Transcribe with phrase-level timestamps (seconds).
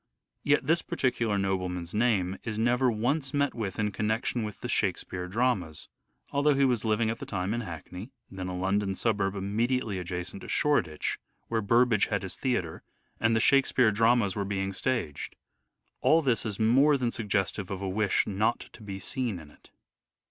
[0.41, 5.27] Yet this particular nobleman's name is never once met with in connection with the" Shakespeare"
[5.27, 5.89] dramas,
[6.31, 10.41] although he was living at the time in Hackney, then a London suburb immediately adjacent
[10.41, 11.19] to Shoreditch,
[11.49, 12.81] where Burbage had his theatre,
[13.19, 15.35] and the Shakespeare dramas were being staged.
[15.99, 19.69] All this is more than suggestive of a wish not to be seen in it.